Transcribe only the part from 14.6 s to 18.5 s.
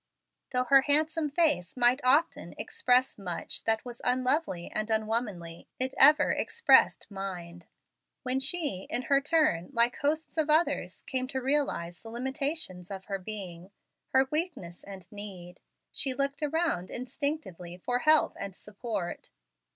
and need, she looked around, instinctively, for help